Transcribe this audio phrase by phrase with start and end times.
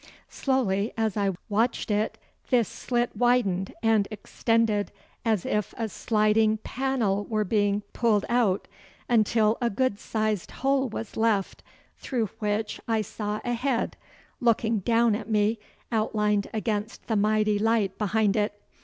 [0.29, 2.17] Slowly as I watched it
[2.49, 4.91] this slit widened and extended
[5.23, 8.67] as if a sliding panel were being pulled out,
[9.07, 11.61] until a good sized hole was left,
[11.99, 13.95] through which I saw a head,
[14.39, 15.59] looking down at me,
[15.91, 18.59] outlined against the misty light behind it.